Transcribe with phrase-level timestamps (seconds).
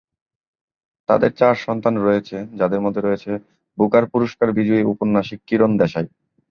[1.09, 3.31] তাদের চার সন্তান রয়েছে, যাদের মধ্যে রয়েছে
[3.77, 6.07] বুকার পুরস্কার বিজয়ী উপন্যাসিক কিরণ দেশাই।